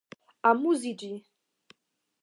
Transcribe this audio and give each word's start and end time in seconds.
amuziĝi 0.49 1.11